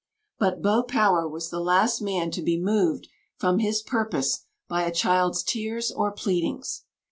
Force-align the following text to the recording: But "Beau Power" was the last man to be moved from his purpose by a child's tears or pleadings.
But 0.39 0.63
"Beau 0.63 0.81
Power" 0.81 1.29
was 1.29 1.51
the 1.51 1.59
last 1.59 2.01
man 2.01 2.31
to 2.31 2.41
be 2.41 2.59
moved 2.59 3.07
from 3.37 3.59
his 3.59 3.83
purpose 3.83 4.45
by 4.67 4.81
a 4.81 4.91
child's 4.91 5.43
tears 5.43 5.91
or 5.91 6.11
pleadings. 6.11 6.85